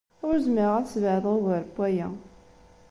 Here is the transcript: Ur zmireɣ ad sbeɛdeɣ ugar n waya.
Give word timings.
Ur 0.27 0.35
zmireɣ 0.45 0.75
ad 0.77 0.87
sbeɛdeɣ 0.93 1.33
ugar 1.37 1.63
n 1.65 1.71
waya. 1.75 2.07